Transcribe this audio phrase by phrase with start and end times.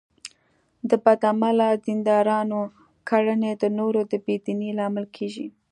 [0.89, 2.59] د بد عمله دیندارانو
[3.09, 5.47] کړنې د نورو د بې دینۍ لامل کېږي.